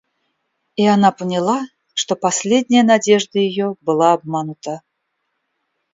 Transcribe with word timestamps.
И 0.77 0.83
она 0.87 1.11
поняла, 1.11 1.63
что 1.93 2.15
последняя 2.15 2.81
надежда 2.81 3.37
ее 3.37 3.75
была 3.81 4.13
обманута. 4.13 4.81